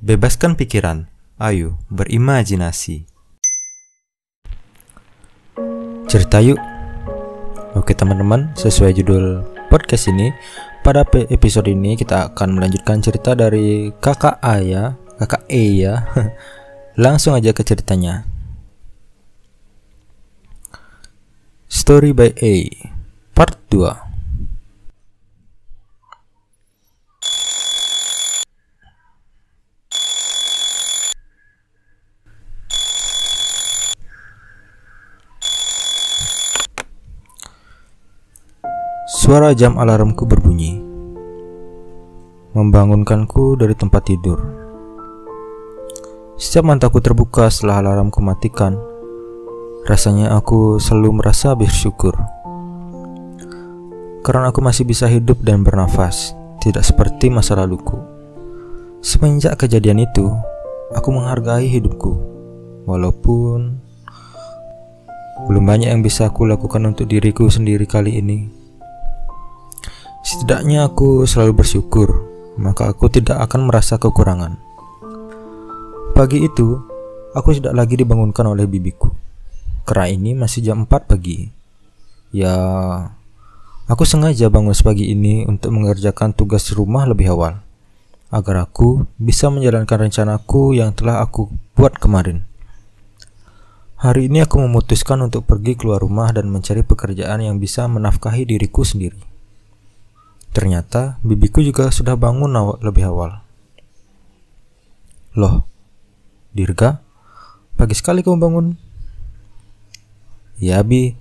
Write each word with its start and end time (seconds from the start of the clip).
Bebaskan 0.00 0.56
pikiran, 0.56 1.12
ayo 1.36 1.76
berimajinasi. 1.92 3.04
Cerita 6.08 6.40
yuk. 6.40 6.56
Oke 7.76 7.92
teman-teman, 7.92 8.48
sesuai 8.56 8.96
judul 8.96 9.44
podcast 9.68 10.08
ini, 10.08 10.32
pada 10.80 11.04
episode 11.28 11.68
ini 11.68 12.00
kita 12.00 12.32
akan 12.32 12.56
melanjutkan 12.56 13.04
cerita 13.04 13.36
dari 13.36 13.92
kakak 14.00 14.40
A 14.40 14.64
ya, 14.64 14.96
kakak 15.20 15.44
E 15.52 15.84
ya. 15.84 16.08
Langsung 17.04 17.36
aja 17.36 17.52
ke 17.52 17.60
ceritanya. 17.60 18.24
Story 21.68 22.16
by 22.16 22.32
A, 22.40 22.54
part 23.36 23.60
2. 23.68 24.09
Suara 39.30 39.54
jam 39.54 39.78
alarmku 39.78 40.26
berbunyi, 40.26 40.82
membangunkanku 42.50 43.54
dari 43.54 43.78
tempat 43.78 44.10
tidur. 44.10 44.42
Setiap 46.34 46.66
mataku 46.66 46.98
terbuka 46.98 47.46
setelah 47.46 47.78
alarmku 47.78 48.18
matikan, 48.18 48.74
rasanya 49.86 50.34
aku 50.34 50.82
selalu 50.82 51.22
merasa 51.22 51.54
bersyukur. 51.54 52.18
Karena 54.26 54.50
aku 54.50 54.66
masih 54.66 54.82
bisa 54.82 55.06
hidup 55.06 55.38
dan 55.46 55.62
bernafas, 55.62 56.34
tidak 56.58 56.82
seperti 56.82 57.30
masa 57.30 57.54
laluku. 57.54 58.02
Semenjak 58.98 59.62
kejadian 59.62 60.10
itu, 60.10 60.26
aku 60.90 61.14
menghargai 61.14 61.70
hidupku, 61.70 62.18
walaupun 62.82 63.78
belum 65.46 65.62
banyak 65.62 65.94
yang 65.94 66.02
bisa 66.02 66.34
aku 66.34 66.50
lakukan 66.50 66.82
untuk 66.82 67.06
diriku 67.06 67.46
sendiri 67.46 67.86
kali 67.86 68.18
ini. 68.18 68.59
Setidaknya 70.30 70.86
aku 70.86 71.26
selalu 71.26 71.58
bersyukur, 71.58 72.22
maka 72.54 72.94
aku 72.94 73.10
tidak 73.10 73.42
akan 73.50 73.66
merasa 73.66 73.98
kekurangan. 73.98 74.62
Pagi 76.14 76.46
itu, 76.46 76.78
aku 77.34 77.58
tidak 77.58 77.74
lagi 77.74 77.98
dibangunkan 77.98 78.46
oleh 78.46 78.62
bibiku. 78.62 79.10
Karena 79.82 80.06
ini 80.06 80.38
masih 80.38 80.62
jam 80.62 80.86
4 80.86 81.10
pagi. 81.10 81.50
Ya, 82.30 82.54
aku 83.90 84.06
sengaja 84.06 84.46
bangun 84.46 84.70
sepagi 84.70 85.10
ini 85.10 85.50
untuk 85.50 85.74
mengerjakan 85.74 86.30
tugas 86.30 86.70
rumah 86.70 87.10
lebih 87.10 87.34
awal, 87.34 87.66
agar 88.30 88.70
aku 88.70 89.10
bisa 89.18 89.50
menjalankan 89.50 90.06
rencanaku 90.06 90.78
yang 90.78 90.94
telah 90.94 91.26
aku 91.26 91.50
buat 91.74 91.98
kemarin. 91.98 92.46
Hari 93.98 94.30
ini 94.30 94.46
aku 94.46 94.62
memutuskan 94.62 95.26
untuk 95.26 95.42
pergi 95.42 95.74
keluar 95.74 95.98
rumah 95.98 96.30
dan 96.30 96.46
mencari 96.54 96.86
pekerjaan 96.86 97.42
yang 97.42 97.58
bisa 97.58 97.90
menafkahi 97.90 98.46
diriku 98.46 98.86
sendiri. 98.86 99.29
Ternyata 100.50 101.22
bibiku 101.22 101.62
juga 101.62 101.94
sudah 101.94 102.18
bangun 102.18 102.50
awal 102.58 102.76
lebih 102.82 103.06
awal. 103.06 103.46
Loh, 105.38 105.62
Dirga, 106.50 106.98
pagi 107.78 107.94
sekali 107.94 108.26
kamu 108.26 108.38
bangun. 108.42 108.66
Ya, 110.58 110.82
Bi, 110.82 111.14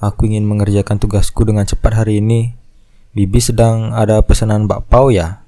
aku 0.00 0.32
ingin 0.32 0.48
mengerjakan 0.48 0.96
tugasku 0.96 1.44
dengan 1.44 1.68
cepat 1.68 2.00
hari 2.00 2.24
ini. 2.24 2.56
Bibi 3.12 3.36
sedang 3.44 3.92
ada 3.92 4.24
pesanan 4.24 4.64
bakpao 4.64 5.12
ya? 5.12 5.44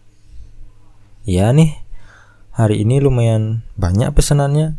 Ya 1.24 1.48
nih, 1.56 1.80
hari 2.52 2.84
ini 2.84 3.00
lumayan 3.00 3.64
banyak 3.80 4.12
pesanannya. 4.12 4.76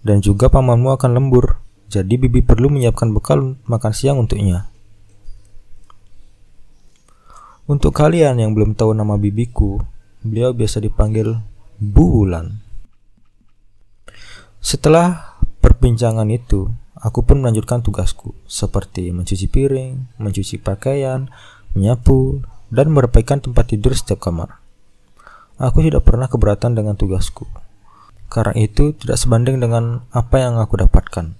Dan 0.00 0.22
juga 0.24 0.48
pamanmu 0.48 0.96
akan 0.96 1.10
lembur, 1.12 1.60
jadi 1.90 2.14
Bibi 2.16 2.40
perlu 2.40 2.70
menyiapkan 2.70 3.10
bekal 3.10 3.58
makan 3.66 3.92
siang 3.92 4.22
untuknya. 4.22 4.69
Untuk 7.70 7.94
kalian 7.94 8.42
yang 8.42 8.50
belum 8.50 8.74
tahu 8.74 8.98
nama 8.98 9.14
bibiku, 9.14 9.78
beliau 10.26 10.50
biasa 10.50 10.82
dipanggil 10.82 11.38
Bulan. 11.78 12.58
Setelah 14.58 15.38
perbincangan 15.62 16.26
itu, 16.34 16.66
aku 16.98 17.22
pun 17.22 17.38
melanjutkan 17.38 17.78
tugasku, 17.78 18.34
seperti 18.50 19.14
mencuci 19.14 19.46
piring, 19.46 20.18
mencuci 20.18 20.58
pakaian, 20.58 21.30
menyapu, 21.78 22.42
dan 22.74 22.90
meropaikan 22.90 23.38
tempat 23.38 23.70
tidur 23.70 23.94
setiap 23.94 24.18
kamar. 24.18 24.58
Aku 25.62 25.78
tidak 25.86 26.02
pernah 26.02 26.26
keberatan 26.26 26.74
dengan 26.74 26.98
tugasku. 26.98 27.46
Karena 28.26 28.58
itu 28.58 28.98
tidak 28.98 29.14
sebanding 29.14 29.62
dengan 29.62 30.02
apa 30.10 30.42
yang 30.42 30.58
aku 30.58 30.74
dapatkan. 30.74 31.38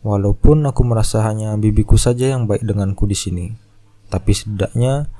Walaupun 0.00 0.64
aku 0.64 0.80
merasa 0.80 1.28
hanya 1.28 1.52
bibiku 1.60 2.00
saja 2.00 2.32
yang 2.32 2.48
baik 2.48 2.64
denganku 2.64 3.04
di 3.04 3.14
sini, 3.20 3.52
tapi 4.08 4.32
setidaknya 4.32 5.12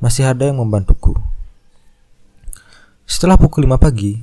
masih 0.00 0.24
ada 0.24 0.48
yang 0.48 0.58
membantuku. 0.58 1.12
Setelah 3.04 3.36
pukul 3.36 3.68
5 3.68 3.76
pagi, 3.76 4.16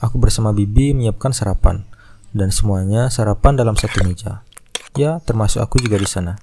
aku 0.00 0.16
bersama 0.16 0.56
Bibi 0.56 0.96
menyiapkan 0.96 1.36
sarapan 1.36 1.84
dan 2.32 2.48
semuanya 2.48 3.12
sarapan 3.12 3.52
dalam 3.60 3.76
satu 3.76 4.00
meja. 4.08 4.40
Ya, 4.96 5.20
termasuk 5.24 5.60
aku 5.60 5.76
juga 5.76 6.00
di 6.00 6.08
sana. 6.08 6.40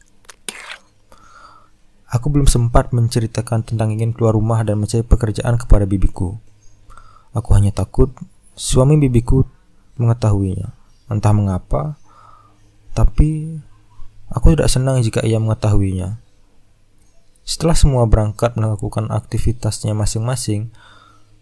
Aku 2.10 2.30
belum 2.34 2.50
sempat 2.50 2.90
menceritakan 2.94 3.66
tentang 3.66 3.94
ingin 3.94 4.14
keluar 4.14 4.34
rumah 4.34 4.62
dan 4.66 4.82
mencari 4.82 5.06
pekerjaan 5.06 5.62
kepada 5.62 5.86
bibiku. 5.86 6.38
Aku 7.34 7.54
hanya 7.54 7.70
takut 7.70 8.10
suami 8.58 8.98
bibiku 8.98 9.46
mengetahuinya. 10.02 10.74
Entah 11.10 11.34
mengapa, 11.34 11.98
tapi 12.94 13.62
aku 14.30 14.54
tidak 14.54 14.70
senang 14.70 15.02
jika 15.02 15.22
ia 15.26 15.38
mengetahuinya. 15.38 16.29
Setelah 17.50 17.74
semua 17.74 18.06
berangkat 18.06 18.54
melakukan 18.62 19.10
aktivitasnya 19.10 19.98
masing-masing, 19.98 20.70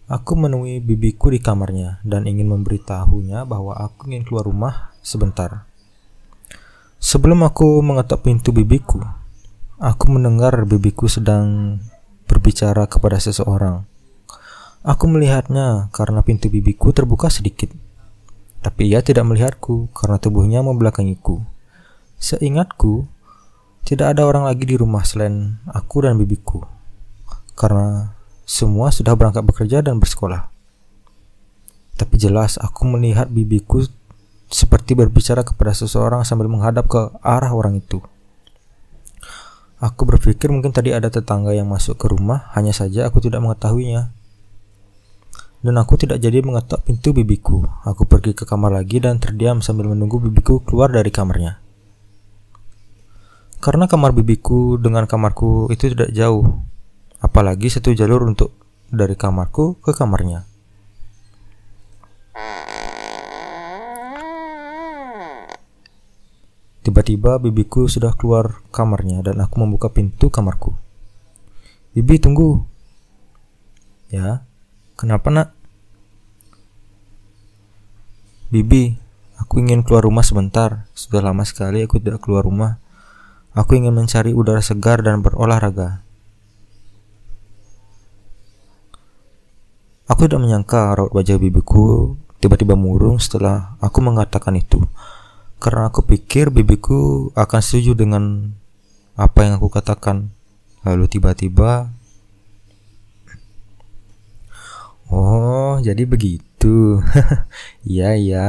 aku 0.08 0.40
menemui 0.40 0.80
bibiku 0.80 1.28
di 1.28 1.44
kamarnya 1.44 2.00
dan 2.08 2.24
ingin 2.24 2.48
memberitahunya 2.48 3.44
bahwa 3.44 3.76
aku 3.76 4.08
ingin 4.08 4.24
keluar 4.24 4.48
rumah 4.48 4.96
sebentar. 5.04 5.68
Sebelum 7.04 7.44
aku 7.44 7.84
mengetuk 7.84 8.24
pintu 8.24 8.56
bibiku, 8.56 9.04
aku 9.84 10.08
mendengar 10.08 10.64
bibiku 10.64 11.12
sedang 11.12 11.76
berbicara 12.24 12.88
kepada 12.88 13.20
seseorang. 13.20 13.84
Aku 14.88 15.12
melihatnya 15.12 15.92
karena 15.92 16.24
pintu 16.24 16.48
bibiku 16.48 16.96
terbuka 16.96 17.28
sedikit. 17.28 17.76
Tapi 18.64 18.96
ia 18.96 19.04
tidak 19.04 19.28
melihatku 19.28 19.92
karena 19.92 20.16
tubuhnya 20.24 20.64
membelakangiku. 20.64 21.44
Seingatku, 22.16 23.12
tidak 23.88 24.20
ada 24.20 24.28
orang 24.28 24.44
lagi 24.44 24.68
di 24.68 24.76
rumah 24.76 25.08
selain 25.08 25.64
aku 25.64 26.04
dan 26.04 26.20
bibiku. 26.20 26.60
Karena 27.56 28.12
semua 28.44 28.92
sudah 28.92 29.16
berangkat 29.16 29.48
bekerja 29.48 29.80
dan 29.80 29.96
bersekolah. 30.04 30.52
Tapi 31.96 32.16
jelas 32.20 32.60
aku 32.60 32.84
melihat 32.84 33.32
bibiku 33.32 33.88
seperti 34.52 34.92
berbicara 34.92 35.48
kepada 35.48 35.72
seseorang 35.72 36.28
sambil 36.28 36.52
menghadap 36.52 36.92
ke 36.92 37.00
arah 37.24 37.56
orang 37.56 37.80
itu. 37.80 38.04
Aku 39.80 40.04
berpikir 40.04 40.52
mungkin 40.52 40.76
tadi 40.76 40.92
ada 40.92 41.08
tetangga 41.08 41.56
yang 41.56 41.72
masuk 41.72 41.96
ke 41.96 42.12
rumah, 42.12 42.52
hanya 42.60 42.76
saja 42.76 43.08
aku 43.08 43.24
tidak 43.24 43.40
mengetahuinya. 43.40 44.12
Dan 45.64 45.80
aku 45.80 45.96
tidak 45.96 46.20
jadi 46.20 46.44
mengetok 46.44 46.84
pintu 46.84 47.16
bibiku. 47.16 47.64
Aku 47.88 48.04
pergi 48.04 48.36
ke 48.36 48.44
kamar 48.44 48.84
lagi 48.84 49.00
dan 49.00 49.16
terdiam 49.24 49.64
sambil 49.64 49.88
menunggu 49.88 50.20
bibiku 50.20 50.60
keluar 50.60 50.92
dari 50.92 51.08
kamarnya. 51.08 51.67
Karena 53.58 53.90
kamar 53.90 54.14
bibiku 54.14 54.78
dengan 54.78 55.10
kamarku 55.10 55.74
itu 55.74 55.90
tidak 55.92 56.14
jauh, 56.14 56.62
apalagi 57.18 57.74
satu 57.74 57.92
jalur 57.98 58.24
untuk 58.24 58.54
dari 58.88 59.18
kamarku 59.18 59.82
ke 59.82 59.92
kamarnya. 59.92 60.46
Tiba-tiba 66.88 67.36
bibiku 67.36 67.92
sudah 67.92 68.16
keluar 68.16 68.64
kamarnya 68.72 69.20
dan 69.20 69.44
aku 69.44 69.60
membuka 69.60 69.92
pintu 69.92 70.32
kamarku. 70.32 70.72
Bibi 71.92 72.16
tunggu. 72.16 72.64
Ya, 74.08 74.48
kenapa 74.96 75.28
nak? 75.28 75.52
Bibi, 78.48 78.96
aku 79.36 79.60
ingin 79.60 79.84
keluar 79.84 80.08
rumah 80.08 80.24
sebentar. 80.24 80.88
Sudah 80.96 81.20
lama 81.20 81.44
sekali 81.44 81.84
aku 81.84 82.00
tidak 82.00 82.24
keluar 82.24 82.48
rumah. 82.48 82.80
Aku 83.58 83.74
ingin 83.74 83.90
mencari 83.90 84.38
udara 84.38 84.62
segar 84.62 85.02
dan 85.02 85.26
berolahraga. 85.26 86.06
Aku 90.06 90.30
tidak 90.30 90.46
menyangka 90.46 90.94
raut 90.94 91.10
wajah 91.10 91.42
bibiku 91.42 92.14
tiba-tiba 92.38 92.78
murung 92.78 93.18
setelah 93.18 93.74
aku 93.82 93.98
mengatakan 94.06 94.54
itu. 94.62 94.86
Karena 95.58 95.90
aku 95.90 96.06
pikir 96.06 96.54
bibiku 96.54 97.34
akan 97.34 97.60
setuju 97.66 97.98
dengan 97.98 98.54
apa 99.18 99.42
yang 99.42 99.58
aku 99.58 99.74
katakan. 99.74 100.30
Lalu 100.86 101.10
tiba-tiba 101.10 101.90
Oh, 105.08 105.80
jadi 105.82 106.04
begitu. 106.06 107.02
Iya, 107.88 108.20
iya. 108.20 108.46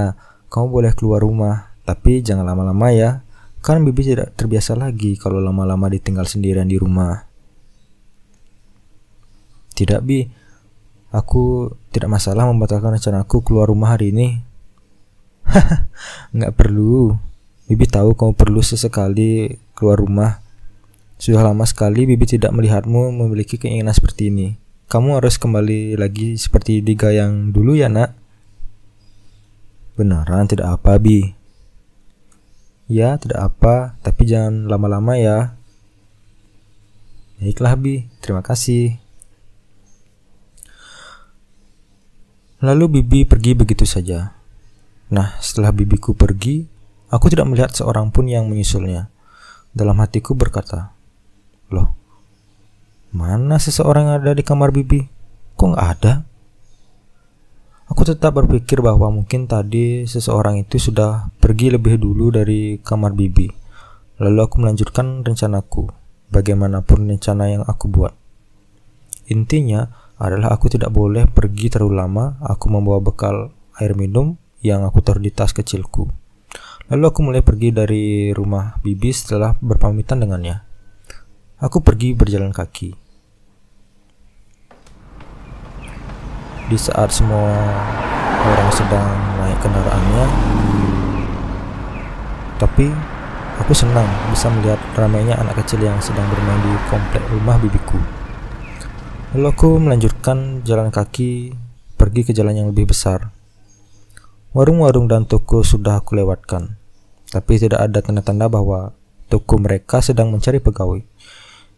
Kamu 0.50 0.66
boleh 0.74 0.90
keluar 0.90 1.22
rumah, 1.22 1.70
tapi 1.86 2.18
jangan 2.20 2.42
lama-lama 2.42 2.90
ya. 2.90 3.22
Kan 3.58 3.82
Bibi 3.82 4.14
tidak 4.14 4.38
terbiasa 4.38 4.78
lagi 4.78 5.18
kalau 5.18 5.42
lama-lama 5.42 5.90
ditinggal 5.90 6.24
sendirian 6.24 6.70
di 6.70 6.78
rumah. 6.78 7.26
Tidak, 9.74 10.00
Bi. 10.02 10.26
Aku 11.08 11.72
tidak 11.88 12.12
masalah 12.12 12.44
membatalkan 12.44 12.92
rencanaku 12.92 13.40
keluar 13.40 13.72
rumah 13.72 13.96
hari 13.96 14.12
ini. 14.12 14.44
Nggak 16.36 16.54
perlu. 16.54 17.16
Bibi 17.68 17.84
tahu 17.88 18.12
kamu 18.16 18.32
perlu 18.36 18.60
sesekali 18.60 19.56
keluar 19.72 20.00
rumah. 20.00 20.40
Sudah 21.18 21.46
lama 21.46 21.64
sekali 21.64 22.04
Bibi 22.04 22.24
tidak 22.26 22.52
melihatmu 22.52 23.10
memiliki 23.10 23.56
keinginan 23.56 23.92
seperti 23.96 24.30
ini. 24.30 24.56
Kamu 24.88 25.20
harus 25.20 25.36
kembali 25.36 26.00
lagi 26.00 26.40
seperti 26.40 26.80
Diga 26.80 27.12
yang 27.12 27.52
dulu 27.52 27.76
ya 27.76 27.92
nak? 27.92 28.16
Beneran 29.98 30.48
tidak 30.48 30.80
apa 30.80 30.96
Bi. 30.96 31.37
Ya 32.88 33.20
tidak 33.20 33.52
apa, 33.52 34.00
tapi 34.00 34.24
jangan 34.24 34.64
lama-lama 34.64 35.20
ya. 35.20 35.52
Baiklah 37.36 37.76
Bi, 37.76 38.08
terima 38.24 38.40
kasih. 38.40 38.96
Lalu 42.64 42.98
Bibi 42.98 43.28
pergi 43.28 43.52
begitu 43.54 43.84
saja. 43.84 44.34
Nah, 45.08 45.40
setelah 45.40 45.72
bibiku 45.72 46.12
pergi, 46.12 46.68
aku 47.08 47.32
tidak 47.32 47.48
melihat 47.48 47.72
seorang 47.72 48.12
pun 48.12 48.28
yang 48.28 48.44
menyusulnya. 48.44 49.08
Dalam 49.72 49.96
hatiku 50.04 50.36
berkata, 50.36 50.92
Loh, 51.72 51.96
mana 53.12 53.56
seseorang 53.56 54.12
yang 54.12 54.16
ada 54.20 54.32
di 54.36 54.44
kamar 54.44 54.68
bibi? 54.68 55.08
Kok 55.56 55.68
nggak 55.72 55.88
ada? 55.96 56.12
Aku 57.88 58.04
tetap 58.04 58.36
berpikir 58.36 58.84
bahwa 58.84 59.08
mungkin 59.08 59.48
tadi 59.48 60.04
seseorang 60.04 60.60
itu 60.60 60.76
sudah 60.76 61.32
pergi 61.40 61.72
lebih 61.72 61.96
dulu 61.96 62.28
dari 62.28 62.76
kamar 62.84 63.16
bibi. 63.16 63.48
Lalu 64.20 64.38
aku 64.44 64.60
melanjutkan 64.60 65.24
rencanaku, 65.24 65.88
bagaimanapun 66.28 67.08
rencana 67.08 67.48
yang 67.48 67.64
aku 67.64 67.88
buat. 67.88 68.12
Intinya, 69.32 69.88
adalah 70.18 70.50
aku 70.52 70.66
tidak 70.66 70.90
boleh 70.90 71.30
pergi 71.30 71.70
terlalu 71.70 71.94
lama, 71.94 72.36
aku 72.42 72.66
membawa 72.68 72.98
bekal 72.98 73.54
air 73.78 73.94
minum 73.94 74.34
yang 74.58 74.82
aku 74.82 74.98
taruh 74.98 75.22
di 75.22 75.30
tas 75.30 75.54
kecilku. 75.54 76.10
Lalu 76.90 77.04
aku 77.06 77.20
mulai 77.22 77.46
pergi 77.46 77.70
dari 77.70 78.34
rumah 78.34 78.82
Bibi 78.82 79.14
setelah 79.14 79.54
berpamitan 79.62 80.18
dengannya. 80.18 80.64
Aku 81.62 81.84
pergi 81.84 82.18
berjalan 82.18 82.50
kaki. 82.50 83.07
Di 86.68 86.76
saat 86.76 87.08
semua 87.08 87.48
orang 88.44 88.70
sedang 88.76 89.08
naik 89.40 89.56
kendaraannya, 89.64 90.24
tapi 92.60 92.92
aku 93.56 93.72
senang 93.72 94.04
bisa 94.28 94.52
melihat 94.52 94.76
ramainya 94.92 95.40
anak 95.40 95.64
kecil 95.64 95.80
yang 95.80 95.96
sedang 96.04 96.28
bermain 96.28 96.60
di 96.60 96.72
komplek 96.92 97.24
rumah 97.32 97.56
bibiku. 97.56 97.96
Lalu 99.32 99.46
aku 99.48 99.68
melanjutkan 99.80 100.60
jalan 100.64 100.92
kaki 100.92 101.56
pergi 101.96 102.20
ke 102.28 102.32
jalan 102.36 102.60
yang 102.60 102.68
lebih 102.68 102.92
besar. 102.92 103.32
Warung-warung 104.52 105.08
dan 105.08 105.28
toko 105.28 105.60
sudah 105.60 106.00
aku 106.00 106.16
lewatkan, 106.16 106.76
tapi 107.28 107.60
tidak 107.60 107.84
ada 107.84 108.00
tanda-tanda 108.00 108.48
bahwa 108.48 108.96
toko 109.28 109.60
mereka 109.60 110.00
sedang 110.00 110.32
mencari 110.32 110.60
pegawai. 110.60 111.04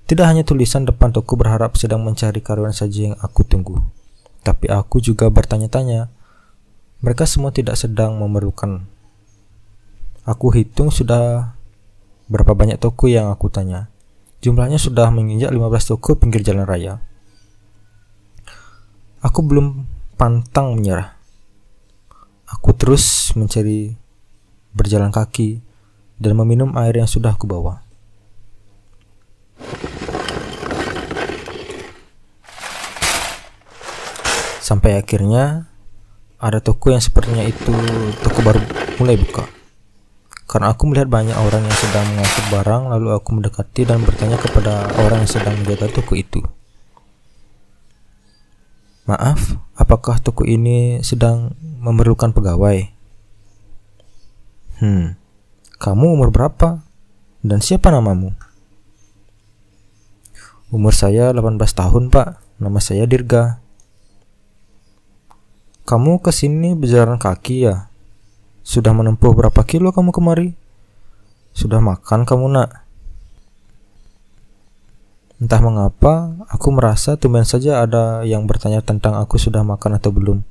Tidak 0.06 0.26
hanya 0.26 0.42
tulisan 0.42 0.86
depan 0.86 1.14
toko 1.14 1.38
berharap 1.38 1.78
sedang 1.78 2.02
mencari 2.02 2.42
karyawan 2.42 2.74
saja 2.74 3.10
yang 3.10 3.16
aku 3.18 3.42
tunggu, 3.46 3.78
tapi 4.40 4.72
aku 4.72 5.00
juga 5.04 5.28
bertanya-tanya. 5.28 6.08
Mereka 7.00 7.24
semua 7.24 7.52
tidak 7.52 7.80
sedang 7.80 8.20
memerlukan. 8.20 8.84
Aku 10.28 10.52
hitung 10.52 10.92
sudah 10.92 11.56
berapa 12.28 12.52
banyak 12.52 12.76
toko 12.76 13.08
yang 13.08 13.32
aku 13.32 13.48
tanya. 13.48 13.88
Jumlahnya 14.40 14.80
sudah 14.80 15.08
menginjak 15.12 15.52
15 15.52 15.90
toko 15.96 16.16
pinggir 16.16 16.40
jalan 16.40 16.64
raya. 16.64 17.00
Aku 19.20 19.44
belum 19.44 19.84
pantang 20.16 20.76
menyerah. 20.76 21.16
Aku 22.48 22.72
terus 22.72 23.36
mencari 23.36 23.96
berjalan 24.72 25.12
kaki 25.12 25.60
dan 26.16 26.32
meminum 26.36 26.72
air 26.76 26.96
yang 26.96 27.08
sudah 27.08 27.36
aku 27.36 27.44
bawa. 27.44 27.84
Sampai 34.70 34.94
akhirnya 34.94 35.66
ada 36.38 36.62
toko 36.62 36.94
yang 36.94 37.02
sepertinya 37.02 37.42
itu 37.42 37.74
toko 38.22 38.38
baru 38.46 38.62
mulai 39.02 39.18
buka. 39.18 39.50
Karena 40.46 40.70
aku 40.70 40.86
melihat 40.86 41.10
banyak 41.10 41.34
orang 41.34 41.66
yang 41.66 41.74
sedang 41.74 42.06
mengangkut 42.14 42.46
barang, 42.54 42.82
lalu 42.86 43.08
aku 43.18 43.28
mendekati 43.34 43.82
dan 43.82 44.06
bertanya 44.06 44.38
kepada 44.38 44.86
orang 45.02 45.26
yang 45.26 45.30
sedang 45.30 45.58
menjaga 45.58 45.90
toko 45.90 46.14
itu. 46.14 46.38
Maaf, 49.10 49.58
apakah 49.74 50.22
toko 50.22 50.46
ini 50.46 51.02
sedang 51.02 51.50
memerlukan 51.82 52.30
pegawai? 52.30 52.94
Hmm, 54.78 55.18
kamu 55.82 56.14
umur 56.14 56.30
berapa? 56.30 56.86
Dan 57.42 57.58
siapa 57.58 57.90
namamu? 57.90 58.38
Umur 60.70 60.94
saya 60.94 61.34
18 61.34 61.58
tahun, 61.58 62.14
Pak. 62.14 62.62
Nama 62.62 62.78
saya 62.78 63.02
Dirga. 63.10 63.59
Kamu 65.90 66.22
ke 66.22 66.30
sini 66.30 66.78
berjalan 66.78 67.18
kaki 67.18 67.66
ya? 67.66 67.90
Sudah 68.62 68.94
menempuh 68.94 69.34
berapa 69.34 69.58
kilo 69.66 69.90
kamu 69.90 70.14
kemari? 70.14 70.54
Sudah 71.50 71.82
makan 71.82 72.22
kamu, 72.22 72.46
Nak? 72.46 72.70
Entah 75.42 75.58
mengapa, 75.58 76.38
aku 76.46 76.70
merasa 76.70 77.18
tumben 77.18 77.42
saja 77.42 77.82
ada 77.82 78.22
yang 78.22 78.46
bertanya 78.46 78.86
tentang 78.86 79.18
aku 79.18 79.34
sudah 79.34 79.66
makan 79.66 79.98
atau 79.98 80.14
belum. 80.14 80.46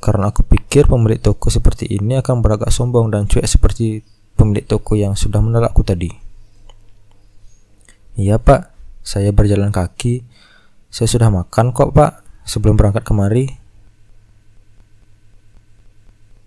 Karena 0.00 0.32
aku 0.32 0.40
pikir 0.40 0.88
pemilik 0.88 1.20
toko 1.20 1.52
seperti 1.52 1.84
ini 2.00 2.16
akan 2.24 2.40
beragak 2.40 2.72
sombong 2.72 3.12
dan 3.12 3.28
cuek 3.28 3.44
seperti 3.44 4.00
pemilik 4.32 4.64
toko 4.64 4.96
yang 4.96 5.12
sudah 5.12 5.44
menolakku 5.44 5.84
tadi. 5.84 6.08
Iya 8.16 8.40
pak, 8.40 8.72
saya 9.04 9.28
berjalan 9.28 9.68
kaki. 9.68 10.24
Saya 10.88 11.04
sudah 11.04 11.28
makan 11.28 11.76
kok 11.76 11.92
pak, 11.92 12.24
sebelum 12.48 12.80
berangkat 12.80 13.04
kemari. 13.04 13.63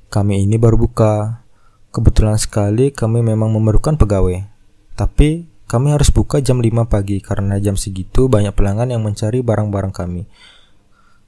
Kami 0.07 0.47
ini 0.47 0.55
baru 0.55 0.79
buka. 0.79 1.43
Kebetulan 1.91 2.39
sekali 2.39 2.95
kami 2.95 3.19
memang 3.19 3.51
memerlukan 3.51 3.99
pegawai. 3.99 4.47
Tapi 4.95 5.51
kami 5.67 5.91
harus 5.91 6.07
buka 6.15 6.39
jam 6.39 6.63
5 6.63 6.87
pagi 6.87 7.19
karena 7.19 7.59
jam 7.59 7.75
segitu 7.75 8.31
banyak 8.31 8.55
pelanggan 8.55 8.95
yang 8.95 9.03
mencari 9.03 9.43
barang-barang 9.43 9.91
kami. 9.91 10.23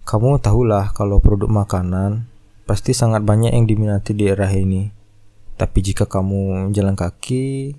Kamu 0.08 0.40
tahulah 0.40 0.96
kalau 0.96 1.20
produk 1.20 1.52
makanan 1.52 2.24
pasti 2.64 2.96
sangat 2.96 3.20
banyak 3.28 3.52
yang 3.52 3.68
diminati 3.68 4.16
di 4.16 4.32
daerah 4.32 4.48
ini. 4.48 4.88
Tapi 5.60 5.80
jika 5.84 6.08
kamu 6.08 6.72
jalan 6.72 6.96
kaki, 6.96 7.76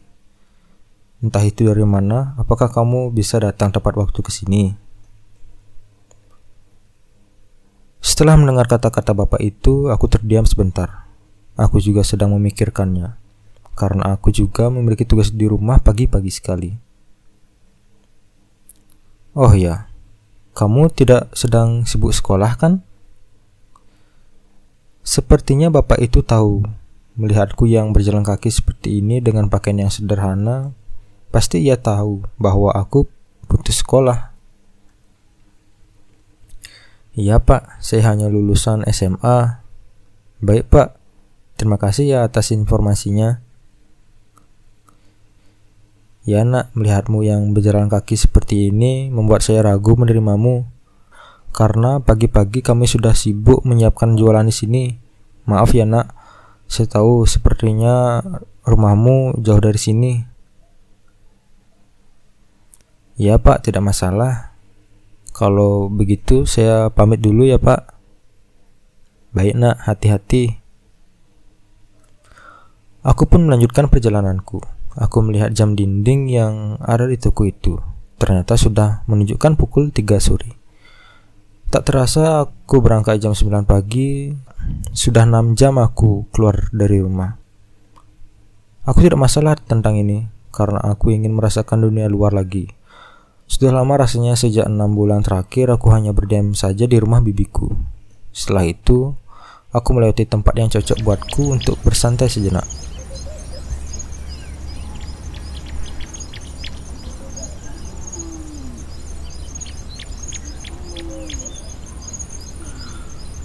entah 1.25 1.41
itu 1.41 1.65
dari 1.65 1.81
mana, 1.89 2.37
apakah 2.37 2.69
kamu 2.69 3.09
bisa 3.09 3.41
datang 3.41 3.73
tepat 3.73 3.97
waktu 3.97 4.21
ke 4.21 4.29
sini? 4.29 4.77
Setelah 8.21 8.37
mendengar 8.37 8.69
kata-kata 8.69 9.17
bapak 9.17 9.41
itu, 9.41 9.89
aku 9.89 10.05
terdiam 10.05 10.45
sebentar. 10.45 11.09
Aku 11.57 11.81
juga 11.81 12.05
sedang 12.05 12.37
memikirkannya 12.37 13.17
karena 13.73 14.13
aku 14.13 14.29
juga 14.29 14.69
memiliki 14.69 15.09
tugas 15.09 15.33
di 15.33 15.49
rumah 15.49 15.81
pagi-pagi 15.81 16.29
sekali. 16.29 16.77
Oh 19.33 19.57
ya, 19.57 19.89
kamu 20.53 20.93
tidak 20.93 21.33
sedang 21.33 21.89
sibuk 21.89 22.13
sekolah 22.13 22.61
kan? 22.61 22.85
Sepertinya 25.01 25.73
bapak 25.73 26.05
itu 26.05 26.21
tahu 26.21 26.61
melihatku 27.17 27.65
yang 27.65 27.97
berjalan 27.97 28.21
kaki 28.21 28.53
seperti 28.53 29.01
ini 29.01 29.25
dengan 29.25 29.49
pakaian 29.49 29.89
yang 29.89 29.89
sederhana. 29.89 30.77
Pasti 31.33 31.65
ia 31.65 31.81
tahu 31.81 32.29
bahwa 32.37 32.69
aku 32.77 33.09
putus 33.49 33.81
sekolah. 33.81 34.30
Iya 37.11 37.43
pak, 37.43 37.83
saya 37.83 38.07
hanya 38.15 38.31
lulusan 38.31 38.87
SMA. 38.87 39.67
Baik 40.39 40.71
pak, 40.71 40.95
terima 41.59 41.75
kasih 41.75 42.07
ya 42.07 42.19
atas 42.23 42.55
informasinya. 42.55 43.43
Ya 46.23 46.47
nak, 46.47 46.71
melihatmu 46.79 47.27
yang 47.27 47.51
berjalan 47.51 47.91
kaki 47.91 48.15
seperti 48.15 48.71
ini 48.71 49.11
membuat 49.11 49.43
saya 49.43 49.67
ragu 49.67 49.99
menerimamu. 49.99 50.69
Karena 51.51 51.99
pagi-pagi 51.99 52.63
kami 52.63 52.87
sudah 52.87 53.11
sibuk 53.11 53.67
menyiapkan 53.67 54.15
jualan 54.15 54.47
di 54.47 54.55
sini. 54.55 54.85
Maaf 55.51 55.75
ya 55.75 55.83
nak, 55.83 56.15
saya 56.71 56.87
tahu 56.87 57.27
sepertinya 57.27 58.23
rumahmu 58.63 59.43
jauh 59.43 59.59
dari 59.59 59.81
sini. 59.83 60.13
Ya 63.19 63.35
pak, 63.43 63.67
tidak 63.67 63.83
masalah. 63.83 64.50
Kalau 65.41 65.89
begitu 65.89 66.45
saya 66.45 66.93
pamit 66.93 67.25
dulu 67.25 67.49
ya 67.49 67.57
pak. 67.57 67.97
Baik 69.33 69.57
nak, 69.57 69.81
hati-hati. 69.89 70.61
Aku 73.01 73.25
pun 73.25 73.49
melanjutkan 73.49 73.89
perjalananku. 73.89 74.61
Aku 75.01 75.25
melihat 75.25 75.49
jam 75.57 75.73
dinding 75.73 76.29
yang 76.29 76.77
ada 76.85 77.09
di 77.09 77.17
toko 77.17 77.49
itu. 77.49 77.81
Ternyata 78.21 78.61
sudah 78.61 79.01
menunjukkan 79.09 79.57
pukul 79.57 79.89
3 79.89 80.21
sore. 80.21 80.61
Tak 81.73 81.89
terasa 81.89 82.45
aku 82.45 82.85
berangkat 82.85 83.25
jam 83.25 83.33
9 83.33 83.65
pagi. 83.65 84.37
Sudah 84.93 85.25
6 85.25 85.57
jam 85.57 85.81
aku 85.81 86.29
keluar 86.37 86.69
dari 86.69 87.01
rumah. 87.01 87.41
Aku 88.85 89.01
tidak 89.01 89.17
masalah 89.17 89.57
tentang 89.57 89.97
ini 89.97 90.29
karena 90.53 90.85
aku 90.85 91.17
ingin 91.17 91.33
merasakan 91.33 91.89
dunia 91.89 92.13
luar 92.13 92.37
lagi. 92.37 92.69
Sudah 93.51 93.75
lama 93.75 93.99
rasanya 93.99 94.39
sejak 94.39 94.71
enam 94.71 94.95
bulan 94.95 95.27
terakhir 95.27 95.75
aku 95.75 95.91
hanya 95.91 96.15
berdiam 96.15 96.55
saja 96.55 96.87
di 96.87 96.95
rumah 97.03 97.19
bibiku. 97.19 97.67
Setelah 98.31 98.63
itu, 98.63 99.11
aku 99.75 99.89
melewati 99.91 100.23
tempat 100.23 100.55
yang 100.55 100.71
cocok 100.71 101.03
buatku 101.03 101.59
untuk 101.59 101.75
bersantai 101.83 102.31
sejenak. 102.31 102.63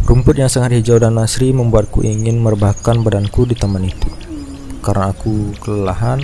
Rumput 0.06 0.38
yang 0.38 0.54
sangat 0.54 0.78
hijau 0.78 1.02
dan 1.02 1.18
asri 1.18 1.50
membuatku 1.50 2.06
ingin 2.06 2.38
merebahkan 2.46 3.02
badanku 3.02 3.50
di 3.50 3.58
taman 3.58 3.90
itu. 3.90 4.14
Karena 4.86 5.10
aku 5.10 5.58
kelelahan, 5.58 6.22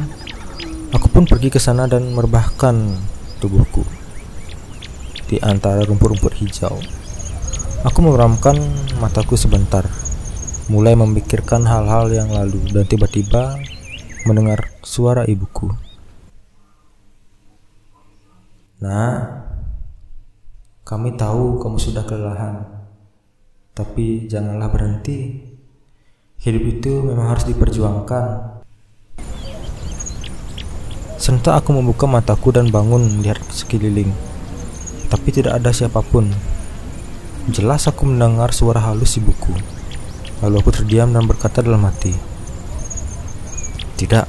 aku 0.94 1.10
pun 1.10 1.26
pergi 1.26 1.50
ke 1.50 1.58
sana 1.58 1.90
dan 1.90 2.14
merebahkan 2.14 3.10
tubuhku 3.42 3.82
di 5.26 5.42
antara 5.42 5.82
rumput-rumput 5.82 6.38
hijau. 6.38 6.78
Aku 7.82 8.00
meramkan 8.06 8.62
mataku 9.02 9.34
sebentar, 9.34 9.82
mulai 10.70 10.94
memikirkan 10.94 11.66
hal-hal 11.66 12.14
yang 12.14 12.30
lalu 12.30 12.62
dan 12.70 12.86
tiba-tiba 12.86 13.58
mendengar 14.30 14.70
suara 14.86 15.26
ibuku. 15.26 15.74
Nah, 18.86 19.42
kami 20.86 21.18
tahu 21.18 21.58
kamu 21.58 21.78
sudah 21.82 22.06
kelelahan 22.06 22.82
tapi 23.72 24.30
janganlah 24.30 24.70
berhenti. 24.70 25.50
Hidup 26.42 26.64
itu 26.66 27.06
memang 27.06 27.34
harus 27.34 27.46
diperjuangkan. 27.50 28.61
Serentak 31.22 31.62
aku 31.62 31.78
membuka 31.78 32.10
mataku 32.10 32.50
dan 32.50 32.74
bangun 32.74 33.22
melihat 33.22 33.38
sekeliling. 33.54 34.10
Tapi 35.14 35.30
tidak 35.30 35.62
ada 35.62 35.70
siapa 35.70 36.02
pun. 36.02 36.26
Jelas 37.54 37.86
aku 37.86 38.10
mendengar 38.10 38.50
suara 38.50 38.82
halus 38.82 39.22
ibuku. 39.22 39.54
Lalu 40.42 40.56
aku 40.58 40.74
terdiam 40.74 41.14
dan 41.14 41.30
berkata 41.30 41.62
dalam 41.62 41.86
hati, 41.86 42.18
"Tidak, 44.02 44.26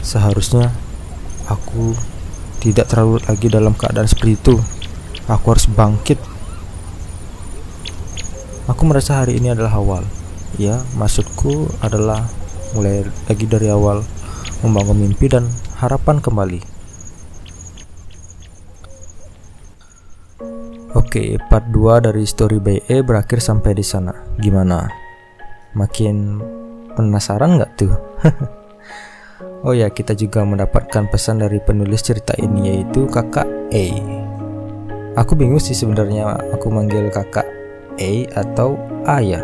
seharusnya 0.00 0.72
aku 1.44 1.92
tidak 2.64 2.88
terlalu 2.88 3.20
lagi 3.28 3.52
dalam 3.52 3.76
keadaan 3.76 4.08
seperti 4.08 4.40
itu. 4.40 4.56
Aku 5.28 5.52
harus 5.52 5.68
bangkit 5.68 6.16
Aku 8.70 8.86
merasa 8.86 9.18
hari 9.18 9.42
ini 9.42 9.50
adalah 9.50 9.82
awal. 9.82 10.06
Ya, 10.54 10.78
maksudku 10.94 11.66
adalah 11.82 12.30
mulai 12.70 13.02
lagi 13.26 13.42
dari 13.50 13.66
awal 13.66 14.06
membangun 14.62 14.94
mimpi 14.94 15.26
dan 15.26 15.50
harapan 15.80 16.20
kembali. 16.20 16.60
Oke, 20.92 21.40
part 21.48 21.72
2 21.72 22.04
dari 22.04 22.28
Story 22.28 22.60
by 22.60 22.76
E 22.84 23.00
berakhir 23.00 23.40
sampai 23.40 23.72
di 23.72 23.80
sana. 23.80 24.12
Gimana? 24.36 24.84
Makin 25.72 26.16
penasaran 26.92 27.56
nggak 27.56 27.72
tuh? 27.80 27.94
oh 29.64 29.72
ya, 29.72 29.88
kita 29.88 30.12
juga 30.12 30.44
mendapatkan 30.44 31.08
pesan 31.08 31.40
dari 31.40 31.56
penulis 31.64 32.04
cerita 32.04 32.36
ini 32.36 32.76
yaitu 32.76 33.08
kakak 33.08 33.48
E. 33.72 33.96
Aku 35.16 35.32
bingung 35.32 35.62
sih 35.62 35.72
sebenarnya 35.72 36.36
aku 36.52 36.68
manggil 36.68 37.08
kakak 37.08 37.48
A 37.96 38.12
atau 38.36 38.76
A 39.08 39.24
ya 39.24 39.40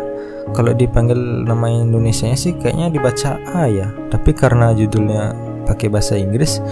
kalau 0.55 0.71
dipanggil 0.71 1.43
nama 1.43 1.67
Indonesia 1.67 2.31
sih 2.31 2.55
kayaknya 2.55 2.87
dibaca 2.87 3.35
A 3.51 3.67
ya 3.67 3.91
tapi 4.07 4.31
karena 4.31 4.71
judulnya 4.71 5.46
pakai 5.67 5.91
bahasa 5.91 6.15
Inggris 6.15 6.63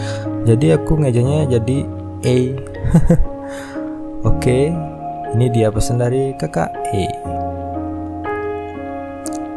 jadi 0.47 0.79
aku 0.79 1.03
ngejanya 1.03 1.51
jadi 1.59 1.77
A 2.23 2.37
oke 4.31 4.59
ini 5.35 5.45
dia 5.51 5.67
pesan 5.69 5.99
dari 5.99 6.31
kakak 6.39 6.71
E 6.95 7.07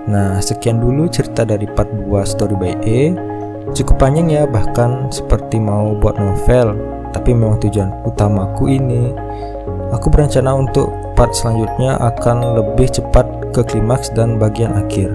Nah, 0.09 0.41
sekian 0.41 0.81
dulu 0.81 1.05
cerita 1.13 1.45
dari 1.45 1.69
part 1.69 1.93
2 1.93 2.09
Story 2.25 2.57
by 2.57 2.81
E. 2.81 3.13
Cukup 3.77 4.01
panjang 4.01 4.33
ya, 4.33 4.49
bahkan 4.49 5.13
seperti 5.13 5.61
mau 5.61 5.93
buat 6.01 6.17
novel. 6.17 6.81
Tapi 7.13 7.37
memang 7.37 7.61
tujuan 7.61 7.93
utamaku 8.09 8.73
ini 8.73 9.13
Aku 9.89 10.13
berencana 10.13 10.53
untuk 10.53 10.93
part 11.17 11.33
selanjutnya 11.33 11.97
akan 11.97 12.61
lebih 12.61 12.93
cepat 12.93 13.25
ke 13.57 13.65
klimaks 13.65 14.13
dan 14.13 14.37
bagian 14.37 14.77
akhir 14.77 15.09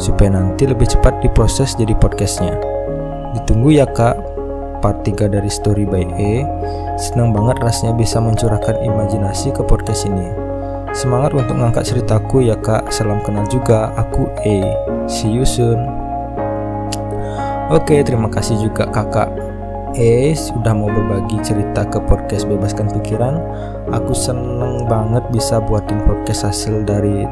supaya 0.00 0.32
nanti 0.32 0.64
lebih 0.64 0.88
cepat 0.88 1.20
diproses 1.20 1.76
jadi 1.76 1.92
podcastnya. 1.92 2.56
Ditunggu 3.36 3.76
ya 3.76 3.84
kak, 3.84 4.16
part 4.80 5.04
3 5.04 5.28
dari 5.28 5.50
Story 5.50 5.84
by 5.84 6.04
E. 6.16 6.32
Senang 6.96 7.34
banget 7.34 7.60
rasanya 7.60 7.94
bisa 7.98 8.22
mencurahkan 8.22 8.80
imajinasi 8.80 9.52
ke 9.52 9.62
podcast 9.66 10.08
ini. 10.08 10.28
Semangat 10.96 11.36
untuk 11.36 11.60
ngangkat 11.60 11.84
ceritaku 11.84 12.48
ya 12.48 12.56
kak, 12.56 12.88
salam 12.88 13.20
kenal 13.22 13.44
juga, 13.52 13.92
aku 13.98 14.30
E. 14.46 14.64
See 15.04 15.28
you 15.28 15.44
soon. 15.44 15.78
Oke, 17.68 18.00
terima 18.00 18.32
kasih 18.32 18.56
juga 18.64 18.88
kakak 18.88 19.28
E 19.96 20.36
sudah 20.36 20.76
mau 20.76 20.88
berbagi 20.88 21.40
cerita 21.40 21.84
ke 21.84 21.96
podcast 22.04 22.44
Bebaskan 22.44 22.92
Pikiran. 22.92 23.40
Aku 23.92 24.12
seneng 24.12 24.84
banget 24.84 25.24
bisa 25.32 25.64
buatin 25.64 26.00
podcast 26.04 26.48
hasil 26.48 26.84
dari 26.84 27.24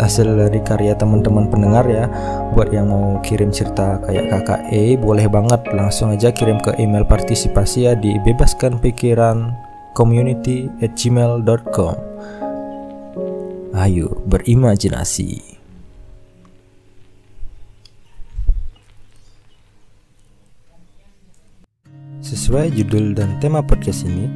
hasil 0.00 0.36
dari 0.36 0.60
karya 0.62 0.96
teman-teman 0.96 1.48
pendengar 1.48 1.84
ya. 1.88 2.06
Buat 2.52 2.72
yang 2.72 2.88
mau 2.88 3.20
kirim 3.20 3.52
cerita 3.52 4.00
kayak 4.04 4.32
kakak 4.32 4.60
E, 4.72 4.96
boleh 4.96 5.28
banget 5.28 5.64
langsung 5.72 6.12
aja 6.12 6.32
kirim 6.32 6.60
ke 6.60 6.72
email 6.80 7.04
partisipasi 7.04 7.88
ya 7.88 7.92
di 7.96 8.16
bebaskan 8.22 8.80
pikiran 8.80 9.52
community 9.96 10.68
at 10.84 10.92
gmail.com. 10.96 11.96
Ayo 13.76 14.24
berimajinasi. 14.28 15.56
Sesuai 22.26 22.74
judul 22.74 23.14
dan 23.14 23.38
tema 23.38 23.62
podcast 23.62 24.02
ini, 24.02 24.26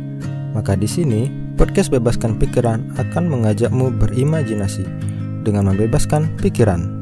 maka 0.55 0.79
di 0.79 0.87
sini 0.87 1.26
podcast 1.59 1.90
Bebaskan 1.90 2.38
Pikiran 2.38 2.95
akan 2.95 3.25
mengajakmu 3.26 3.90
berimajinasi 3.99 5.10
dengan 5.42 5.73
membebaskan 5.73 6.28
pikiran. 6.40 7.00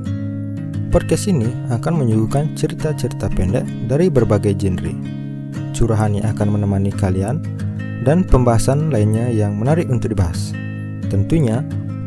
Podcast 0.89 1.29
ini 1.29 1.53
akan 1.69 2.01
menyuguhkan 2.01 2.57
cerita-cerita 2.57 3.29
pendek 3.29 3.69
dari 3.87 4.09
berbagai 4.09 4.57
genre. 4.57 4.93
Curahannya 5.77 6.25
akan 6.25 6.49
menemani 6.59 6.89
kalian 6.91 7.45
dan 8.09 8.25
pembahasan 8.25 8.89
lainnya 8.89 9.29
yang 9.29 9.61
menarik 9.61 9.87
untuk 9.93 10.17
dibahas. 10.17 10.57
Tentunya, 11.13 11.61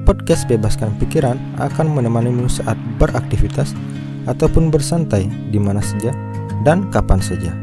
podcast 0.03 0.49
Bebaskan 0.49 0.97
Pikiran 0.97 1.37
akan 1.61 1.93
menemanimu 1.93 2.49
saat 2.49 2.75
beraktivitas 2.97 3.77
ataupun 4.25 4.73
bersantai 4.73 5.29
di 5.53 5.59
mana 5.61 5.81
saja 5.81 6.13
dan 6.65 6.89
kapan 6.89 7.21
saja. 7.21 7.53